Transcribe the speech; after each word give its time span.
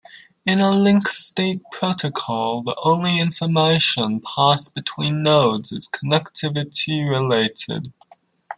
In 0.47 0.57
a 0.59 0.71
link-state 0.71 1.61
protocol 1.71 2.63
the 2.63 2.75
only 2.83 3.19
information 3.19 4.19
passed 4.21 4.73
between 4.73 5.21
nodes 5.21 5.71
is 5.71 5.87
"connectivity 5.87 7.07
related". 7.07 7.93